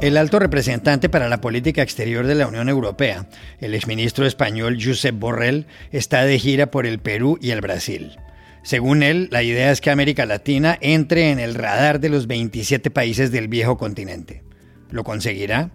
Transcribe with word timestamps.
El 0.00 0.16
alto 0.16 0.38
representante 0.38 1.08
para 1.08 1.28
la 1.28 1.40
política 1.40 1.82
exterior 1.82 2.24
de 2.28 2.36
la 2.36 2.46
Unión 2.46 2.68
Europea, 2.68 3.26
el 3.60 3.74
exministro 3.74 4.26
español 4.26 4.78
Josep 4.80 5.18
Borrell, 5.18 5.66
está 5.90 6.24
de 6.24 6.38
gira 6.38 6.70
por 6.70 6.86
el 6.86 7.00
Perú 7.00 7.36
y 7.42 7.50
el 7.50 7.60
Brasil. 7.60 8.16
Según 8.62 9.02
él, 9.02 9.28
la 9.32 9.42
idea 9.42 9.72
es 9.72 9.80
que 9.80 9.90
América 9.90 10.24
Latina 10.24 10.78
entre 10.80 11.32
en 11.32 11.40
el 11.40 11.56
radar 11.56 11.98
de 11.98 12.10
los 12.10 12.28
27 12.28 12.92
países 12.92 13.32
del 13.32 13.48
viejo 13.48 13.76
continente. 13.76 14.44
¿Lo 14.90 15.02
conseguirá? 15.02 15.70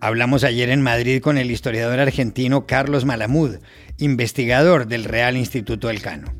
Hablamos 0.00 0.42
ayer 0.42 0.68
en 0.68 0.82
Madrid 0.82 1.22
con 1.22 1.38
el 1.38 1.52
historiador 1.52 2.00
argentino 2.00 2.66
Carlos 2.66 3.04
Malamud, 3.04 3.58
investigador 3.98 4.88
del 4.88 5.04
Real 5.04 5.36
Instituto 5.36 5.88
Elcano. 5.88 6.34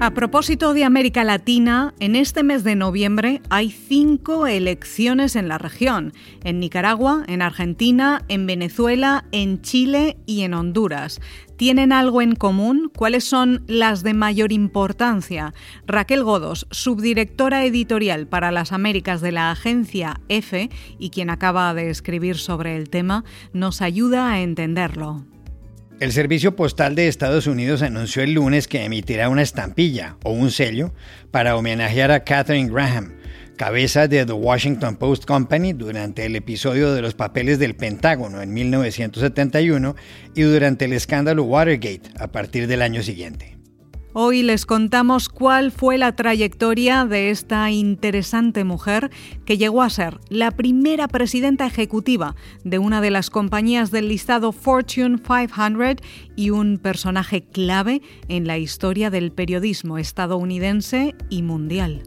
A 0.00 0.12
propósito 0.12 0.74
de 0.74 0.84
América 0.84 1.24
Latina, 1.24 1.92
en 1.98 2.14
este 2.14 2.44
mes 2.44 2.62
de 2.62 2.76
noviembre 2.76 3.42
hay 3.50 3.72
cinco 3.72 4.46
elecciones 4.46 5.34
en 5.34 5.48
la 5.48 5.58
región, 5.58 6.12
en 6.44 6.60
Nicaragua, 6.60 7.24
en 7.26 7.42
Argentina, 7.42 8.22
en 8.28 8.46
Venezuela, 8.46 9.24
en 9.32 9.60
Chile 9.60 10.16
y 10.24 10.42
en 10.42 10.54
Honduras. 10.54 11.20
¿Tienen 11.56 11.92
algo 11.92 12.22
en 12.22 12.36
común? 12.36 12.92
¿Cuáles 12.96 13.24
son 13.24 13.64
las 13.66 14.04
de 14.04 14.14
mayor 14.14 14.52
importancia? 14.52 15.52
Raquel 15.84 16.22
Godos, 16.22 16.68
subdirectora 16.70 17.64
editorial 17.64 18.28
para 18.28 18.52
las 18.52 18.70
Américas 18.70 19.20
de 19.20 19.32
la 19.32 19.50
agencia 19.50 20.20
EFE 20.28 20.70
y 21.00 21.10
quien 21.10 21.28
acaba 21.28 21.74
de 21.74 21.90
escribir 21.90 22.36
sobre 22.36 22.76
el 22.76 22.88
tema, 22.88 23.24
nos 23.52 23.82
ayuda 23.82 24.30
a 24.30 24.42
entenderlo. 24.42 25.24
El 26.00 26.12
Servicio 26.12 26.54
Postal 26.54 26.94
de 26.94 27.08
Estados 27.08 27.48
Unidos 27.48 27.82
anunció 27.82 28.22
el 28.22 28.34
lunes 28.34 28.68
que 28.68 28.84
emitirá 28.84 29.28
una 29.28 29.42
estampilla 29.42 30.16
o 30.22 30.30
un 30.30 30.52
sello 30.52 30.94
para 31.32 31.56
homenajear 31.56 32.12
a 32.12 32.22
Katherine 32.22 32.70
Graham, 32.70 33.14
cabeza 33.56 34.06
de 34.06 34.24
The 34.24 34.32
Washington 34.32 34.94
Post 34.94 35.24
Company 35.24 35.72
durante 35.72 36.24
el 36.24 36.36
episodio 36.36 36.94
de 36.94 37.02
los 37.02 37.14
papeles 37.14 37.58
del 37.58 37.74
Pentágono 37.74 38.42
en 38.42 38.54
1971 38.54 39.96
y 40.36 40.42
durante 40.42 40.84
el 40.84 40.92
escándalo 40.92 41.42
Watergate 41.42 42.12
a 42.16 42.28
partir 42.28 42.68
del 42.68 42.82
año 42.82 43.02
siguiente. 43.02 43.57
Hoy 44.14 44.42
les 44.42 44.64
contamos 44.64 45.28
cuál 45.28 45.70
fue 45.70 45.98
la 45.98 46.16
trayectoria 46.16 47.04
de 47.04 47.28
esta 47.28 47.70
interesante 47.70 48.64
mujer 48.64 49.10
que 49.44 49.58
llegó 49.58 49.82
a 49.82 49.90
ser 49.90 50.18
la 50.30 50.50
primera 50.50 51.08
presidenta 51.08 51.66
ejecutiva 51.66 52.34
de 52.64 52.78
una 52.78 53.02
de 53.02 53.10
las 53.10 53.28
compañías 53.28 53.90
del 53.90 54.08
listado 54.08 54.52
Fortune 54.52 55.18
500 55.18 55.96
y 56.36 56.50
un 56.50 56.78
personaje 56.78 57.42
clave 57.42 58.00
en 58.28 58.46
la 58.46 58.56
historia 58.56 59.10
del 59.10 59.30
periodismo 59.30 59.98
estadounidense 59.98 61.14
y 61.28 61.42
mundial. 61.42 62.02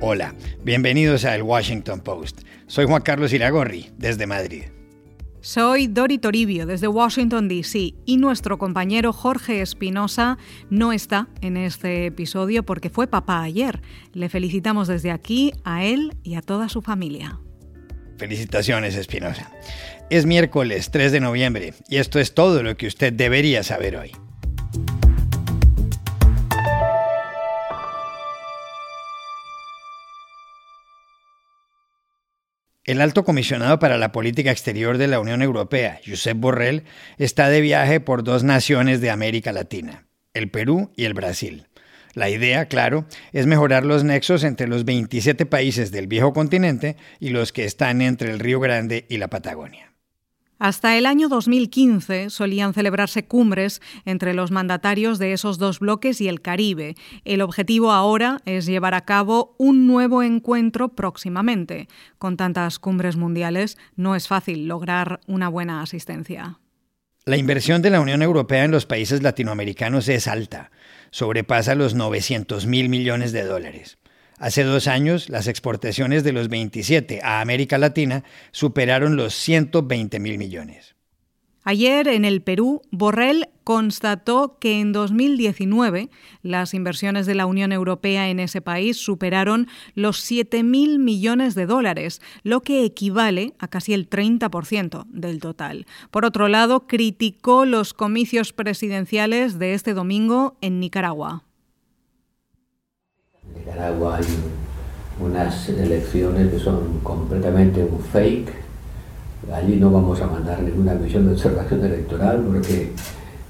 Hola, 0.00 0.36
bienvenidos 0.62 1.24
a 1.24 1.34
El 1.34 1.42
Washington 1.42 2.00
Post. 2.00 2.42
Soy 2.68 2.86
Juan 2.86 3.02
Carlos 3.02 3.32
Iragorri, 3.32 3.90
desde 3.98 4.28
Madrid. 4.28 4.66
Soy 5.40 5.86
Dori 5.86 6.18
Toribio 6.18 6.66
desde 6.66 6.88
Washington, 6.88 7.48
D.C. 7.48 7.94
y 8.04 8.16
nuestro 8.16 8.58
compañero 8.58 9.12
Jorge 9.12 9.60
Espinosa 9.60 10.36
no 10.68 10.92
está 10.92 11.28
en 11.40 11.56
este 11.56 12.06
episodio 12.06 12.64
porque 12.64 12.90
fue 12.90 13.06
papá 13.06 13.42
ayer. 13.42 13.80
Le 14.12 14.28
felicitamos 14.28 14.88
desde 14.88 15.12
aquí 15.12 15.52
a 15.64 15.84
él 15.84 16.16
y 16.24 16.34
a 16.34 16.42
toda 16.42 16.68
su 16.68 16.82
familia. 16.82 17.38
Felicitaciones, 18.16 18.96
Espinosa. 18.96 19.52
Es 20.10 20.26
miércoles 20.26 20.90
3 20.90 21.12
de 21.12 21.20
noviembre 21.20 21.74
y 21.88 21.98
esto 21.98 22.18
es 22.18 22.34
todo 22.34 22.64
lo 22.64 22.76
que 22.76 22.88
usted 22.88 23.12
debería 23.12 23.62
saber 23.62 23.96
hoy. 23.96 24.12
El 32.88 33.02
alto 33.02 33.22
comisionado 33.22 33.78
para 33.78 33.98
la 33.98 34.12
política 34.12 34.50
exterior 34.50 34.96
de 34.96 35.08
la 35.08 35.20
Unión 35.20 35.42
Europea, 35.42 36.00
Josep 36.06 36.38
Borrell, 36.38 36.84
está 37.18 37.50
de 37.50 37.60
viaje 37.60 38.00
por 38.00 38.24
dos 38.24 38.44
naciones 38.44 39.02
de 39.02 39.10
América 39.10 39.52
Latina, 39.52 40.06
el 40.32 40.50
Perú 40.50 40.90
y 40.96 41.04
el 41.04 41.12
Brasil. 41.12 41.66
La 42.14 42.30
idea, 42.30 42.64
claro, 42.64 43.04
es 43.34 43.44
mejorar 43.44 43.84
los 43.84 44.04
nexos 44.04 44.42
entre 44.42 44.68
los 44.68 44.86
27 44.86 45.44
países 45.44 45.90
del 45.90 46.06
viejo 46.06 46.32
continente 46.32 46.96
y 47.20 47.28
los 47.28 47.52
que 47.52 47.66
están 47.66 48.00
entre 48.00 48.30
el 48.30 48.38
Río 48.38 48.58
Grande 48.58 49.04
y 49.10 49.18
la 49.18 49.28
Patagonia. 49.28 49.87
Hasta 50.58 50.98
el 50.98 51.06
año 51.06 51.28
2015 51.28 52.30
solían 52.30 52.74
celebrarse 52.74 53.24
cumbres 53.24 53.80
entre 54.04 54.34
los 54.34 54.50
mandatarios 54.50 55.18
de 55.20 55.32
esos 55.32 55.58
dos 55.58 55.78
bloques 55.78 56.20
y 56.20 56.28
el 56.28 56.40
Caribe. 56.40 56.96
El 57.24 57.42
objetivo 57.42 57.92
ahora 57.92 58.40
es 58.44 58.66
llevar 58.66 58.94
a 58.94 59.04
cabo 59.04 59.54
un 59.58 59.86
nuevo 59.86 60.22
encuentro 60.24 60.88
próximamente. 60.88 61.86
Con 62.18 62.36
tantas 62.36 62.80
cumbres 62.80 63.16
mundiales 63.16 63.78
no 63.94 64.16
es 64.16 64.26
fácil 64.26 64.66
lograr 64.66 65.20
una 65.28 65.48
buena 65.48 65.80
asistencia. 65.80 66.58
La 67.24 67.36
inversión 67.36 67.80
de 67.82 67.90
la 67.90 68.00
Unión 68.00 68.22
Europea 68.22 68.64
en 68.64 68.70
los 68.70 68.86
países 68.86 69.22
latinoamericanos 69.22 70.08
es 70.08 70.26
alta, 70.26 70.70
sobrepasa 71.10 71.74
los 71.74 71.94
900 71.94 72.66
mil 72.66 72.88
millones 72.88 73.32
de 73.32 73.44
dólares. 73.44 73.98
Hace 74.38 74.62
dos 74.62 74.86
años, 74.86 75.28
las 75.28 75.48
exportaciones 75.48 76.22
de 76.22 76.32
los 76.32 76.48
27 76.48 77.20
a 77.22 77.40
América 77.40 77.76
Latina 77.76 78.22
superaron 78.52 79.16
los 79.16 79.34
120 79.34 80.20
mil 80.20 80.38
millones. 80.38 80.94
Ayer 81.64 82.08
en 82.08 82.24
el 82.24 82.40
Perú, 82.40 82.80
Borrell 82.90 83.48
constató 83.62 84.56
que 84.58 84.80
en 84.80 84.92
2019 84.92 86.08
las 86.40 86.72
inversiones 86.72 87.26
de 87.26 87.34
la 87.34 87.44
Unión 87.44 87.72
Europea 87.72 88.30
en 88.30 88.40
ese 88.40 88.62
país 88.62 88.96
superaron 88.96 89.66
los 89.94 90.18
7.000 90.24 90.98
millones 90.98 91.54
de 91.54 91.66
dólares, 91.66 92.22
lo 92.42 92.62
que 92.62 92.86
equivale 92.86 93.52
a 93.58 93.68
casi 93.68 93.92
el 93.92 94.08
30% 94.08 95.04
del 95.08 95.40
total. 95.40 95.84
Por 96.10 96.24
otro 96.24 96.48
lado, 96.48 96.86
criticó 96.86 97.66
los 97.66 97.92
comicios 97.92 98.54
presidenciales 98.54 99.58
de 99.58 99.74
este 99.74 99.92
domingo 99.92 100.56
en 100.62 100.80
Nicaragua. 100.80 101.47
Nicaragua 103.68 104.16
hay 104.16 104.24
unas 105.20 105.68
elecciones 105.68 106.50
que 106.50 106.58
son 106.58 107.00
completamente 107.02 107.82
un 107.84 108.00
fake. 108.00 108.52
Allí 109.52 109.76
no 109.76 109.90
vamos 109.90 110.20
a 110.20 110.26
mandar 110.26 110.62
ninguna 110.62 110.94
misión 110.94 111.26
de 111.26 111.32
observación 111.32 111.84
electoral 111.84 112.42
porque 112.46 112.92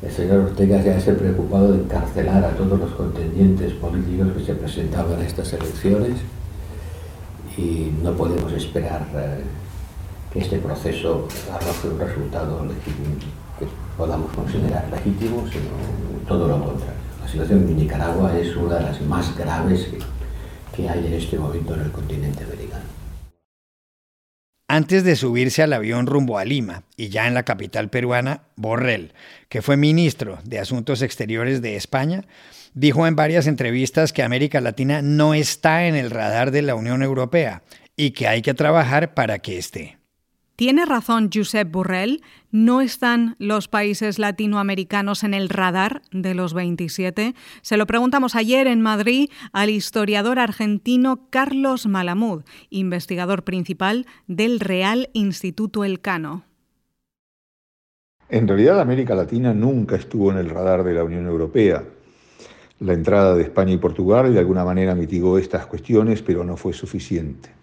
el 0.03 0.11
señor 0.11 0.41
Ortega 0.41 0.83
se 0.83 1.11
ha 1.11 1.15
preocupado 1.15 1.73
de 1.73 1.81
encarcelar 1.81 2.45
a 2.45 2.51
todos 2.51 2.79
los 2.79 2.91
contendientes 2.93 3.73
políticos 3.75 4.29
que 4.37 4.45
se 4.45 4.55
presentaban 4.55 5.21
a 5.21 5.27
estas 5.27 5.53
elecciones 5.53 6.19
y 7.57 7.93
no 8.03 8.13
podemos 8.13 8.53
esperar 8.53 9.07
eh, 9.17 9.43
que 10.33 10.41
este 10.41 10.59
proceso 10.59 11.27
arroje 11.53 11.89
un 11.89 11.99
resultado 11.99 12.67
que 13.59 13.67
podamos 13.97 14.33
considerar 14.33 14.89
legítimo, 14.91 15.45
sino 15.49 16.27
todo 16.29 16.47
lo 16.47 16.65
contrario. 16.65 17.08
La 17.29 17.33
situación 17.33 17.69
en 17.69 17.77
Nicaragua 17.77 18.39
es 18.39 18.57
una 18.57 18.77
de 18.77 18.85
las 18.85 19.03
más 19.03 19.37
graves 19.37 19.87
que 20.75 20.89
hay 20.89 21.07
en 21.09 21.13
este 21.13 21.39
momento 21.39 21.75
en 21.75 21.83
el 21.83 21.93
continente 21.93 22.43
americano. 22.43 22.85
Antes 24.67 25.05
de 25.05 25.15
subirse 25.15 25.63
al 25.63 25.75
avión 25.75 26.07
rumbo 26.07 26.39
a 26.39 26.47
Lima 26.47 26.85
y 26.97 27.11
ya 27.11 27.27
en 27.27 27.35
la 27.35 27.43
capital 27.43 27.91
peruana, 27.91 28.45
Borrell, 28.57 29.13
que 29.51 29.61
fue 29.61 29.77
ministro 29.77 30.39
de 30.45 30.59
Asuntos 30.59 31.03
Exteriores 31.03 31.61
de 31.61 31.77
España, 31.77 32.25
dijo 32.73 33.07
en 33.07 33.15
varias 33.15 33.47
entrevistas 33.47 34.15
que 34.15 34.23
América 34.23 34.63
Latina 34.63 35.03
no 35.03 35.35
está 35.35 35.85
en 35.85 35.97
el 35.97 36.11
radar 36.11 36.51
de 36.51 36.63
la 36.63 36.77
Unión 36.77 37.03
Europea 37.03 37.63
y 37.95 38.13
que 38.13 38.27
hay 38.27 38.41
que 38.41 38.55
trabajar 38.55 39.13
para 39.13 39.41
que 39.41 39.59
esté. 39.59 39.98
Tiene 40.59 40.87
razón 40.87 41.31
Josep 41.33 41.71
Borrell, 41.71 42.21
no 42.51 42.81
están 42.81 43.37
los 43.39 43.69
países 43.69 44.19
latinoamericanos 44.19 45.23
en 45.23 45.33
el 45.33 45.51
radar 45.51 46.03
de 46.11 46.35
los 46.35 46.53
27. 46.53 47.37
Se 47.63 47.77
lo 47.77 47.87
preguntamos 47.87 48.35
ayer 48.35 48.67
en 48.67 48.81
Madrid 48.81 49.31
al 49.53 49.71
historiador 49.71 50.41
argentino 50.41 51.29
Carlos 51.31 51.87
Malamud, 51.87 52.43
investigador 52.71 53.45
principal 53.45 54.05
del 54.27 54.59
Real 54.59 55.11
Instituto 55.13 55.85
Elcano. 55.85 56.43
En 58.29 58.49
realidad 58.49 58.81
América 58.81 59.15
Latina 59.15 59.55
nunca 59.55 59.95
estuvo 59.95 60.33
en 60.33 60.39
el 60.39 60.51
radar 60.51 60.83
de 60.83 60.95
la 60.95 61.05
Unión 61.05 61.29
Europea. 61.29 61.85
La 62.81 62.95
entrada 62.95 63.37
de 63.37 63.45
España 63.45 63.75
y 63.75 63.79
Portugal 63.79 64.35
de 64.35 64.41
alguna 64.41 64.65
manera 64.65 64.97
mitigó 64.97 65.39
estas 65.39 65.67
cuestiones, 65.67 66.21
pero 66.21 66.43
no 66.43 66.57
fue 66.57 66.73
suficiente. 66.73 67.58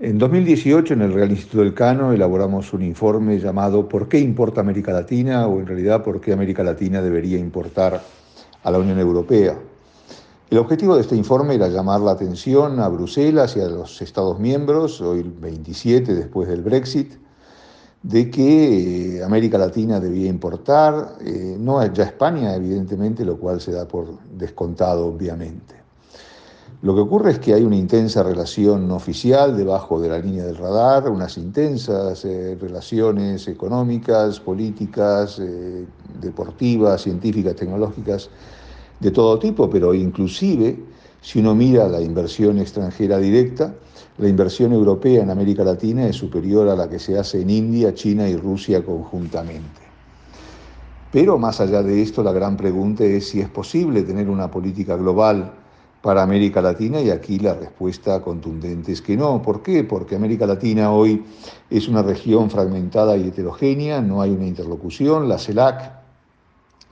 En 0.00 0.16
2018, 0.16 0.94
en 0.94 1.02
el 1.02 1.12
Real 1.12 1.32
Instituto 1.32 1.64
del 1.64 1.74
Cano, 1.74 2.12
elaboramos 2.12 2.72
un 2.72 2.82
informe 2.82 3.40
llamado 3.40 3.88
¿Por 3.88 4.08
qué 4.08 4.20
importa 4.20 4.60
América 4.60 4.92
Latina? 4.92 5.48
o 5.48 5.58
en 5.58 5.66
realidad 5.66 6.04
¿Por 6.04 6.20
qué 6.20 6.32
América 6.32 6.62
Latina 6.62 7.02
debería 7.02 7.36
importar 7.36 8.00
a 8.62 8.70
la 8.70 8.78
Unión 8.78 9.00
Europea? 9.00 9.58
El 10.50 10.58
objetivo 10.58 10.94
de 10.94 11.00
este 11.00 11.16
informe 11.16 11.56
era 11.56 11.66
llamar 11.66 12.00
la 12.00 12.12
atención 12.12 12.78
a 12.78 12.86
Bruselas 12.86 13.56
y 13.56 13.60
a 13.60 13.66
los 13.66 14.00
Estados 14.00 14.38
miembros, 14.38 15.00
hoy 15.00 15.24
27 15.24 16.14
después 16.14 16.46
del 16.48 16.62
Brexit, 16.62 17.14
de 18.00 18.30
que 18.30 19.16
eh, 19.16 19.24
América 19.24 19.58
Latina 19.58 19.98
debía 19.98 20.28
importar, 20.28 21.16
eh, 21.24 21.56
no 21.58 21.84
ya 21.92 22.04
España 22.04 22.54
evidentemente, 22.54 23.24
lo 23.24 23.36
cual 23.36 23.60
se 23.60 23.72
da 23.72 23.88
por 23.88 24.16
descontado 24.30 25.08
obviamente. 25.08 25.77
Lo 26.80 26.94
que 26.94 27.00
ocurre 27.00 27.32
es 27.32 27.38
que 27.40 27.54
hay 27.54 27.64
una 27.64 27.76
intensa 27.76 28.22
relación 28.22 28.88
oficial 28.92 29.56
debajo 29.56 30.00
de 30.00 30.08
la 30.08 30.18
línea 30.20 30.44
del 30.44 30.56
radar, 30.56 31.10
unas 31.10 31.36
intensas 31.36 32.24
eh, 32.24 32.56
relaciones 32.60 33.48
económicas, 33.48 34.38
políticas, 34.38 35.42
deportivas, 36.20 37.02
científicas, 37.02 37.56
tecnológicas, 37.56 38.30
de 39.00 39.10
todo 39.10 39.38
tipo, 39.40 39.68
pero 39.68 39.92
inclusive 39.92 40.78
si 41.20 41.40
uno 41.40 41.54
mira 41.54 41.88
la 41.88 42.00
inversión 42.00 42.58
extranjera 42.58 43.18
directa, 43.18 43.74
la 44.18 44.28
inversión 44.28 44.72
europea 44.72 45.22
en 45.22 45.30
América 45.30 45.64
Latina 45.64 46.06
es 46.06 46.16
superior 46.16 46.68
a 46.68 46.76
la 46.76 46.88
que 46.88 47.00
se 47.00 47.18
hace 47.18 47.42
en 47.42 47.50
India, 47.50 47.92
China 47.92 48.28
y 48.28 48.36
Rusia 48.36 48.84
conjuntamente. 48.84 49.80
Pero 51.10 51.38
más 51.38 51.60
allá 51.60 51.82
de 51.82 52.02
esto, 52.02 52.22
la 52.22 52.32
gran 52.32 52.56
pregunta 52.56 53.02
es 53.02 53.28
si 53.28 53.40
es 53.40 53.48
posible 53.48 54.02
tener 54.02 54.28
una 54.28 54.50
política 54.50 54.96
global 54.96 55.52
para 56.02 56.22
América 56.22 56.62
Latina 56.62 57.00
y 57.00 57.10
aquí 57.10 57.38
la 57.38 57.54
respuesta 57.54 58.20
contundente 58.22 58.92
es 58.92 59.02
que 59.02 59.16
no. 59.16 59.42
¿Por 59.42 59.62
qué? 59.62 59.84
Porque 59.84 60.14
América 60.14 60.46
Latina 60.46 60.92
hoy 60.92 61.24
es 61.70 61.88
una 61.88 62.02
región 62.02 62.50
fragmentada 62.50 63.16
y 63.16 63.28
heterogénea, 63.28 64.00
no 64.00 64.22
hay 64.22 64.30
una 64.30 64.46
interlocución. 64.46 65.28
La 65.28 65.38
CELAC 65.38 65.92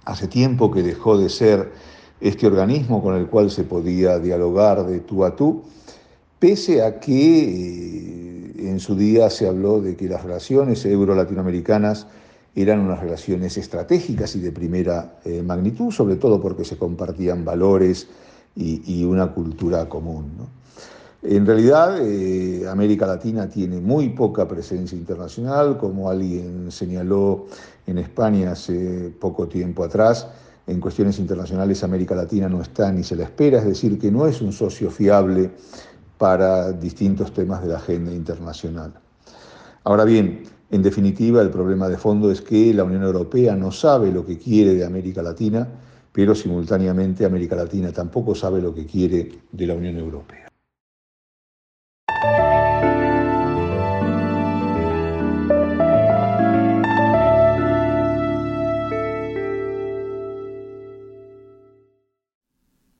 hace 0.05 0.29
tiempo 0.29 0.71
que 0.71 0.83
dejó 0.83 1.19
de 1.19 1.29
ser 1.29 1.73
este 2.21 2.47
organismo 2.47 3.03
con 3.03 3.15
el 3.15 3.27
cual 3.27 3.51
se 3.51 3.65
podía 3.65 4.19
dialogar 4.19 4.87
de 4.87 5.01
tú 5.01 5.25
a 5.25 5.37
tú, 5.37 5.63
pese 6.39 6.83
a 6.83 6.99
que 6.99 7.13
eh, 7.13 8.71
en 8.71 8.81
su 8.81 8.97
día 8.97 9.31
se 9.31 9.47
habló 9.47 9.81
de 9.81 9.97
que 9.97 10.09
las 10.09 10.23
relaciones 10.23 10.85
euro-latinoamericanas 10.85 12.07
eran 12.55 12.81
unas 12.81 13.01
relaciones 13.01 13.59
estratégicas 13.59 14.35
y 14.35 14.41
de 14.41 14.51
primera 14.51 15.19
eh, 15.25 15.43
magnitud, 15.43 15.93
sobre 15.93 16.17
todo 16.17 16.41
porque 16.41 16.65
se 16.65 16.79
compartían 16.79 17.45
valores 17.45 18.09
y, 18.57 19.05
una 19.05 19.29
cultura 19.29 19.89
común. 19.89 20.33
En 21.23 21.45
realidad, 21.45 21.99
eh, 22.01 22.67
América 22.69 23.07
Latina 23.07 23.49
tiene 23.49 23.81
muy 23.81 24.11
poca 24.11 24.49
presencia 24.49 24.97
internacional, 24.97 25.77
como 25.77 26.09
alguien 26.09 26.71
señaló 26.71 27.47
en 27.87 27.99
España 27.99 28.53
hace 28.53 29.13
poco 29.21 29.47
tiempo 29.47 29.85
atrás 29.85 30.27
en 30.67 30.81
cuestiones 30.81 31.19
internacionales 31.19 31.85
América 31.85 32.15
Latina 32.15 32.49
no 32.49 32.61
está 32.61 32.91
ni 32.91 33.05
se 33.05 33.17
la 33.17 33.25
espera, 33.25 33.59
es 33.59 33.67
decir, 33.67 33.99
que 33.99 34.11
no 34.11 34.27
es 34.27 34.41
un 34.41 34.53
socio 34.53 34.91
fiable 34.91 35.51
para 36.19 36.73
distintos 36.73 37.33
temas 37.33 37.63
de 37.63 37.69
la 37.69 37.77
agenda 37.77 38.13
internacional. 38.13 38.93
Ahora 39.85 40.05
bien, 40.05 40.43
en 40.71 40.83
definitiva, 40.83 41.43
el 41.43 41.51
problema 41.51 41.89
de 41.89 41.97
fondo 41.97 42.31
es 42.33 42.41
que 42.41 42.75
la 42.75 42.83
Unión 42.83 43.05
Europea 43.05 43.55
no 43.55 43.71
sabe 43.71 44.11
lo 44.11 44.27
que 44.27 44.39
quiere 44.39 44.75
de 44.75 44.85
América 44.85 45.23
Latina, 45.23 45.69
pero 46.17 46.35
simultáneamente 46.35 47.27
América 47.27 47.55
Latina 47.55 47.93
tampoco 47.93 48.35
sabe 48.35 48.63
lo 48.63 48.75
que 48.75 48.87
quiere 48.87 49.33
de 49.53 49.67
la 49.67 49.75
Unión 49.75 49.99
Europea. 49.99 50.49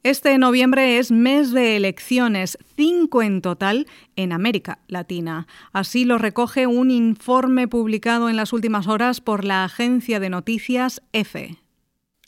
Este 0.03 0.37
noviembre 0.37 0.99
es 0.99 1.11
mes 1.11 1.53
de 1.53 1.75
elecciones, 1.77 2.59
cinco 2.77 3.23
en 3.23 3.41
total 3.41 3.87
en 4.17 4.33
América 4.33 4.81
Latina. 4.89 5.47
Así 5.73 6.05
lo 6.05 6.19
recoge 6.19 6.67
un 6.67 6.91
informe 6.91 7.67
publicado 7.67 8.29
en 8.29 8.37
las 8.37 8.53
últimas 8.53 8.87
horas 8.87 9.23
por 9.23 9.43
la 9.43 9.65
agencia 9.65 10.21
de 10.21 10.29
noticias 10.29 11.03
EFE. 11.15 11.66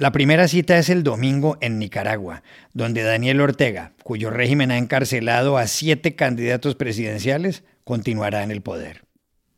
La 0.00 0.12
primera 0.12 0.46
cita 0.46 0.78
es 0.78 0.90
el 0.90 1.02
domingo 1.02 1.58
en 1.60 1.80
Nicaragua, 1.80 2.44
donde 2.72 3.02
Daniel 3.02 3.40
Ortega, 3.40 3.94
cuyo 4.04 4.30
régimen 4.30 4.70
ha 4.70 4.78
encarcelado 4.78 5.58
a 5.58 5.66
siete 5.66 6.14
candidatos 6.14 6.76
presidenciales, 6.76 7.64
continuará 7.82 8.44
en 8.44 8.52
el 8.52 8.62
poder. 8.62 9.02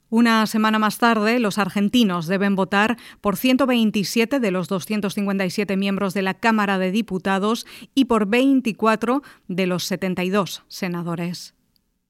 Una 0.08 0.46
semana 0.46 0.78
más 0.78 0.96
tarde, 0.96 1.40
los 1.40 1.58
argentinos 1.58 2.26
deben 2.26 2.56
votar 2.56 2.96
por 3.20 3.36
127 3.36 4.40
de 4.40 4.50
los 4.50 4.68
257 4.68 5.76
miembros 5.76 6.14
de 6.14 6.22
la 6.22 6.32
Cámara 6.32 6.78
de 6.78 6.90
Diputados 6.90 7.66
y 7.94 8.06
por 8.06 8.24
24 8.24 9.22
de 9.46 9.66
los 9.66 9.84
72 9.84 10.62
senadores. 10.68 11.52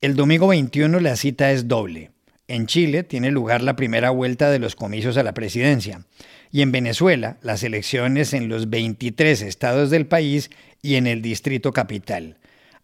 El 0.01 0.15
domingo 0.15 0.47
21 0.47 1.01
la 1.01 1.17
cita 1.17 1.51
es 1.51 1.67
doble. 1.67 2.13
En 2.51 2.67
Chile 2.67 3.05
tiene 3.05 3.31
lugar 3.31 3.63
la 3.63 3.77
primera 3.77 4.11
vuelta 4.11 4.51
de 4.51 4.59
los 4.59 4.75
comicios 4.75 5.17
a 5.17 5.23
la 5.23 5.35
presidencia 5.35 6.05
y 6.51 6.63
en 6.63 6.73
Venezuela 6.73 7.39
las 7.43 7.63
elecciones 7.63 8.35
en 8.35 8.49
los 8.49 8.69
23 8.69 9.43
estados 9.43 9.89
del 9.89 10.09
país 10.09 10.51
y 10.83 10.97
en 10.97 11.07
el 11.07 11.23
Distrito 11.23 11.73
Capital. 11.73 12.39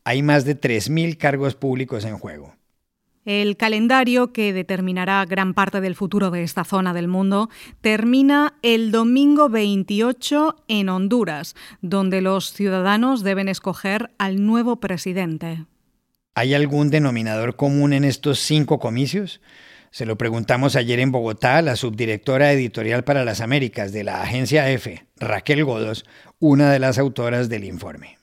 Hay 0.05 0.23
más 0.23 0.45
de 0.45 0.57
3.000 0.57 1.17
cargos 1.17 1.57
públicos 1.57 2.05
en 2.05 2.17
juego. 2.17 2.55
El 3.25 3.57
calendario 3.57 4.33
que 4.33 4.53
determinará 4.53 5.25
gran 5.25 5.53
parte 5.53 5.81
del 5.81 5.97
futuro 5.97 6.31
de 6.31 6.45
esta 6.45 6.63
zona 6.63 6.95
del 6.95 7.09
mundo 7.09 7.51
termina 7.81 8.55
el 8.63 8.93
domingo 8.93 9.49
28 9.49 10.63
en 10.69 10.89
Honduras, 10.89 11.57
donde 11.83 12.21
los 12.21 12.53
ciudadanos 12.53 13.25
deben 13.25 13.49
escoger 13.49 14.13
al 14.17 14.47
nuevo 14.47 14.77
presidente. 14.77 15.67
¿Hay 16.39 16.53
algún 16.53 16.91
denominador 16.91 17.57
común 17.57 17.95
en 17.95 18.05
estos 18.05 18.41
cinco 18.41 18.79
comicios? 18.79 19.41
Se 19.91 20.05
lo 20.05 20.19
preguntamos 20.19 20.77
ayer 20.77 21.01
en 21.01 21.11
Bogotá 21.11 21.57
a 21.57 21.63
la 21.63 21.77
subdirectora 21.77 22.53
editorial 22.53 23.05
para 23.05 23.25
las 23.25 23.41
Américas 23.41 23.91
de 23.91 24.05
la 24.05 24.21
agencia 24.21 24.71
EFE, 24.71 25.07
Raquel 25.19 25.65
Godos, 25.65 26.05
una 26.39 26.71
de 26.71 26.79
las 26.79 26.99
autoras 26.99 27.49
del 27.49 27.65
informe. 27.65 28.19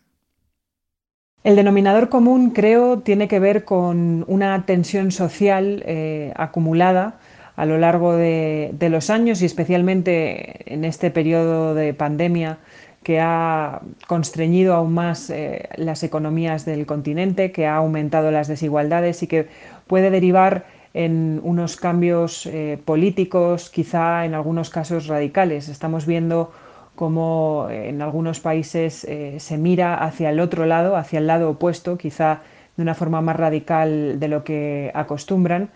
El 1.44 1.56
denominador 1.56 2.10
común, 2.10 2.52
creo, 2.52 3.00
tiene 3.00 3.28
que 3.28 3.40
ver 3.40 3.66
con 3.66 4.26
una 4.28 4.64
tensión 4.68 5.12
social 5.12 5.82
eh, 5.88 6.34
acumulada 6.36 7.20
a 7.56 7.66
lo 7.66 7.78
largo 7.78 8.16
de, 8.16 8.76
los 8.92 9.10
años 9.10 9.42
y 9.42 9.46
especialmente 9.46 10.72
en 10.72 10.86
este 10.86 11.12
periodo 11.12 11.76
de 11.76 11.94
pandemia 11.94 12.60
que 13.04 13.20
ha 13.20 13.82
constreñido 14.08 14.74
aún 14.74 14.94
más 14.94 15.30
eh, 15.30 15.70
las 15.76 16.04
economías 16.04 16.66
del 16.66 16.86
continente, 16.86 17.52
que 17.52 17.68
ha 17.68 17.76
aumentado 17.76 18.32
las 18.32 18.48
desigualdades 18.48 19.24
y 19.24 19.28
que 19.28 19.48
puede 19.88 20.10
derivar 20.10 20.66
en 20.94 21.40
unos 21.44 21.76
cambios 21.76 22.46
eh, 22.46 22.80
políticos, 22.84 23.70
quizá 23.70 24.26
en 24.26 24.34
algunos 24.34 24.70
casos 24.70 25.08
radicales. 25.08 25.70
Estamos 25.70 26.06
viendo 26.06 26.52
como 26.96 27.68
en 27.72 28.02
algunos 28.02 28.40
países 28.40 29.04
eh, 29.06 29.40
se 29.40 29.58
mira 29.58 29.96
hacia 29.96 30.30
el 30.30 30.40
otro 30.40 30.66
lado, 30.66 30.96
hacia 30.96 31.20
el 31.20 31.28
lado 31.28 31.50
opuesto, 31.50 31.98
quizá 31.98 32.42
de 32.78 32.84
una 32.84 32.94
forma 32.94 33.22
más 33.22 33.36
radical 33.36 34.20
de 34.20 34.28
lo 34.28 34.44
que 34.44 34.92
acostumbran. 34.94 35.70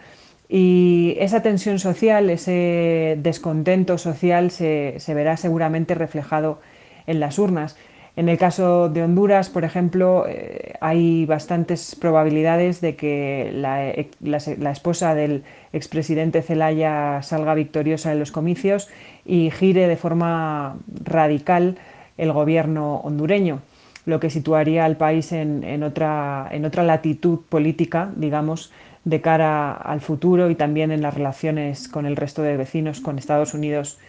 Y 0.50 1.16
esa 1.20 1.42
tensión 1.42 1.80
social, 1.80 2.30
ese 2.30 3.18
descontento 3.22 3.98
social 3.98 4.52
se, 4.52 4.98
verá 5.08 5.36
seguramente 5.36 5.94
reflejado 5.94 6.60
en 7.08 7.20
las 7.20 7.40
urnas. 7.40 7.76
En 8.16 8.30
el 8.30 8.38
caso 8.38 8.90
de 8.90 9.04
Honduras, 9.04 9.50
por 9.50 9.64
ejemplo, 9.64 10.26
eh, 10.28 10.74
hay 10.82 11.26
bastantes 11.28 11.96
probabilidades 11.96 12.82
de 12.82 12.96
que 12.96 13.52
la, 13.54 13.94
la 14.20 14.72
esposa 14.72 15.14
del 15.14 15.44
expresidente 15.72 16.42
Zelaya 16.42 17.22
salga 17.22 17.54
victoriosa 17.54 18.12
en 18.12 18.20
los 18.20 18.32
comicios 18.32 18.90
y 19.24 19.52
gire 19.52 19.88
de 19.88 19.98
forma 19.98 20.78
radical 21.04 21.78
el 22.18 22.32
gobierno 22.32 22.98
hondureño, 22.98 23.62
lo 24.06 24.20
que 24.20 24.30
situaría 24.30 24.86
al 24.86 24.98
país 24.98 25.32
en, 25.32 25.84
otra, 25.84 26.48
en 26.52 26.66
otra 26.66 26.84
latitud 26.84 27.42
política, 27.48 28.12
digamos, 28.16 28.72
de 29.04 29.22
cara 29.22 29.74
al 29.74 30.02
futuro 30.02 30.50
y 30.50 30.56
también 30.56 30.92
en 30.92 31.02
las 31.02 31.14
relaciones 31.14 31.88
con 31.88 32.06
el 32.06 32.16
resto 32.16 32.42
de 32.42 32.58
vecinos, 32.58 33.00
con 33.00 33.20
Estados 33.20 33.54
Unidos 33.54 34.00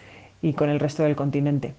y 0.41 0.55
con 0.55 0.71
el 0.71 0.81
resto 0.81 1.03
del 1.03 1.15
continente. 1.15 1.75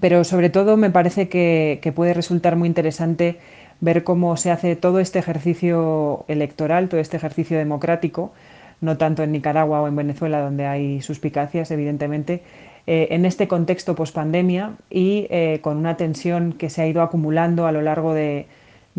Pero 0.00 0.24
sobre 0.24 0.50
todo 0.50 0.76
me 0.76 0.90
parece 0.90 1.28
que, 1.28 1.92
puede 1.94 2.14
resultar 2.14 2.56
muy 2.56 2.68
interesante 2.68 3.38
ver 3.80 4.04
cómo 4.04 4.36
se 4.36 4.50
hace 4.50 4.76
todo 4.76 5.00
este 5.00 5.18
ejercicio 5.18 6.24
electoral, 6.28 6.88
todo 6.88 7.00
este 7.00 7.16
ejercicio 7.16 7.58
democrático, 7.58 8.32
no 8.80 8.96
tanto 8.96 9.22
en 9.22 9.32
Nicaragua 9.32 9.82
o 9.82 9.88
en 9.88 9.96
Venezuela, 9.96 10.40
donde 10.40 10.66
hay 10.66 11.02
suspicacias, 11.02 11.70
evidentemente, 11.70 12.42
eh, 12.86 13.08
en 13.10 13.24
este 13.26 13.46
contexto 13.46 13.94
pospandemia 13.94 14.72
y 14.90 15.26
eh, 15.30 15.60
con 15.62 15.76
una 15.76 15.96
tensión 15.96 16.52
que 16.52 16.68
se 16.68 16.82
ha 16.82 16.86
ido 16.86 17.02
acumulando 17.02 17.66
a 17.66 17.72
lo 17.72 17.82
largo 17.82 18.12
de, 18.14 18.46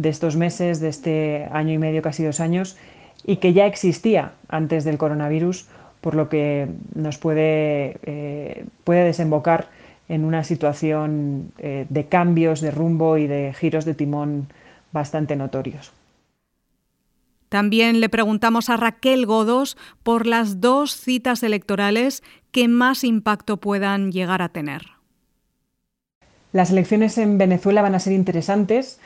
estos 0.01 0.35
meses, 0.35 0.79
de 0.79 0.89
este 0.89 1.47
año 1.51 1.73
y 1.73 1.77
medio, 1.77 2.01
casi 2.01 2.23
dos 2.23 2.39
años, 2.39 2.77
y 3.25 3.37
que 3.37 3.53
ya 3.53 3.65
existía 3.65 4.33
antes 4.47 4.83
del 4.83 4.97
coronavirus, 4.97 5.67
por 6.01 6.15
lo 6.15 6.29
que 6.29 6.67
nos 6.93 7.17
puede, 7.17 7.97
eh, 8.03 8.65
puede 8.83 9.03
desembocar 9.03 9.67
en 10.13 10.25
una 10.25 10.43
situación 10.43 11.51
de 11.57 12.05
cambios 12.07 12.61
de 12.61 12.71
rumbo 12.71 13.17
y 13.17 13.27
de 13.27 13.53
giros 13.53 13.85
de 13.85 13.93
timón 13.93 14.47
bastante 14.91 15.35
notorios. 15.35 15.91
También 17.53 17.99
le 17.99 18.09
preguntamos 18.09 18.71
a 18.71 18.77
Raquel 18.77 19.27
Godos 19.27 19.77
por 20.01 20.25
las 20.25 20.59
dos 20.59 20.95
citas 20.95 21.43
electorales 21.43 22.23
que 22.51 22.67
más 22.67 23.03
impacto 23.03 23.57
puedan 23.57 24.11
llegar 24.11 24.41
a 24.41 24.49
tener. 24.49 24.87
Las 26.51 26.71
elecciones 26.71 27.15
en 27.19 27.37
Venezuela 27.37 27.83
van 27.83 27.93
a 27.93 27.99
ser 27.99 28.13
interesantes 28.13 28.99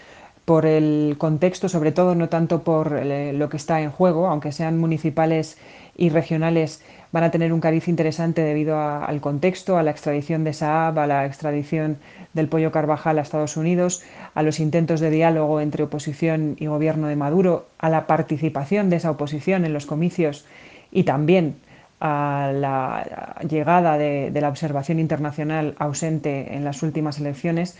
por 0.45 0.65
el 0.65 1.15
contexto, 1.17 1.67
sobre 1.67 1.91
todo, 1.91 2.15
no 2.15 2.29
tanto 2.29 2.63
por 2.63 2.97
eh, 2.97 3.33
lo 3.33 3.49
que 3.49 3.57
está 3.57 3.81
en 3.81 3.91
juego, 3.91 4.27
aunque 4.27 4.53
sean 4.53 4.77
municipales 4.77 5.57
y 5.97 6.09
regionales, 6.09 6.81
van 7.11 7.23
a 7.23 7.31
tener 7.31 7.51
un 7.51 7.59
cariz 7.59 7.87
interesante 7.87 8.43
debido 8.43 8.79
al 8.79 9.19
contexto, 9.21 9.77
a 9.77 9.83
la 9.83 9.91
extradición 9.91 10.43
de 10.43 10.53
Saab, 10.53 10.99
a 10.99 11.07
la 11.07 11.25
extradición 11.25 11.97
del 12.33 12.47
Pollo 12.47 12.71
Carvajal 12.71 13.17
a 13.17 13.21
Estados 13.21 13.57
Unidos, 13.57 14.03
a 14.35 14.43
los 14.43 14.59
intentos 14.59 14.99
de 14.99 15.09
diálogo 15.09 15.59
entre 15.61 15.83
oposición 15.83 16.55
y 16.59 16.67
gobierno 16.67 17.07
de 17.07 17.15
Maduro, 17.15 17.67
a 17.79 17.89
la 17.89 18.07
participación 18.07 18.89
de 18.89 18.97
esa 18.97 19.11
oposición 19.11 19.65
en 19.65 19.73
los 19.73 19.85
comicios 19.85 20.45
y 20.91 21.03
también 21.03 21.55
a 21.99 22.51
la 22.53 23.35
llegada 23.49 23.97
de, 23.97 24.31
la 24.31 24.49
observación 24.49 24.99
internacional 24.99 25.75
ausente 25.79 26.53
en 26.55 26.63
las 26.63 26.83
últimas 26.83 27.19
elecciones. 27.19 27.77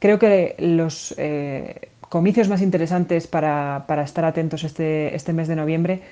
Creo 0.00 0.18
que 0.18 0.56
los 0.58 1.14
eh, 1.16 1.90
comicios 2.08 2.48
más 2.48 2.60
interesantes 2.60 3.26
para, 3.26 3.84
estar 4.04 4.24
atentos 4.24 4.64
este, 4.64 5.14
este, 5.14 5.32
mes 5.32 5.46
de 5.46 5.56
noviembre 5.56 6.02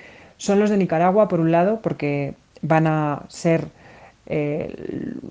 son 0.41 0.59
los 0.59 0.71
de 0.71 0.77
Nicaragua, 0.77 1.27
por 1.27 1.39
un 1.39 1.51
lado, 1.51 1.81
porque 1.83 2.33
van 2.63 2.87
a 2.87 3.25
ser 3.27 3.67
eh, 4.25 4.73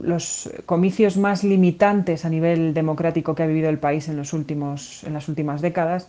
los 0.01 0.49
comicios 0.67 1.17
más 1.17 1.43
limitantes 1.43 2.25
a 2.25 2.29
nivel 2.29 2.75
democrático 2.75 3.35
que 3.35 3.43
ha 3.43 3.47
vivido 3.47 3.69
el 3.71 3.79
país 3.79 4.09
en, 4.09 4.17
los 4.17 4.33
últimos, 4.33 5.03
en 5.03 5.13
las 5.13 5.29
últimas 5.29 5.63
décadas. 5.63 6.09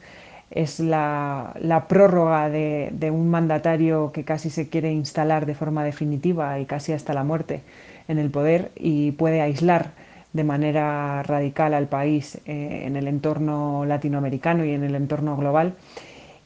Es 0.51 0.79
la, 0.79 1.51
prórroga 1.89 2.51
de, 2.51 3.09
un 3.11 3.31
mandatario 3.31 4.11
que 4.11 4.23
casi 4.23 4.51
se 4.51 4.69
quiere 4.69 4.91
instalar 4.91 5.47
de 5.47 5.55
forma 5.55 5.83
definitiva 5.83 6.59
y 6.59 6.65
casi 6.65 6.93
hasta 6.93 7.15
la 7.15 7.23
muerte 7.23 7.61
en 8.07 8.19
el 8.19 8.29
poder 8.29 8.71
y 8.75 9.13
puede 9.13 9.41
aislar 9.41 9.93
de 10.33 10.43
manera 10.43 11.23
radical 11.23 11.73
al 11.73 11.87
país 11.87 12.39
eh, 12.45 12.83
en 12.85 12.95
el 12.97 13.07
entorno 13.07 13.83
latinoamericano 13.83 14.63
y 14.63 14.73
en 14.73 14.83
el 14.83 14.93
entorno 14.93 15.35
global. 15.37 15.73